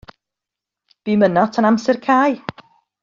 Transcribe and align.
Bûm 1.03 1.21
yno 1.27 1.43
tan 1.53 1.67
amser 1.69 1.97
cau. 2.05 2.31